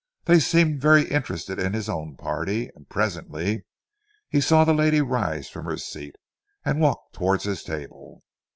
They 0.25 0.39
seemed 0.39 0.81
very 0.81 1.03
interested 1.11 1.59
in 1.59 1.73
his 1.73 1.87
own 1.87 2.15
party, 2.17 2.71
and 2.75 2.89
presently 2.89 3.65
he 4.27 4.41
saw 4.41 4.63
the 4.63 4.73
lady 4.73 4.99
rise 4.99 5.47
from 5.47 5.65
her 5.65 5.77
seat 5.77 6.15
and 6.65 6.81
walk 6.81 7.11
towards 7.13 7.43
his 7.43 7.61
table. 7.61 8.23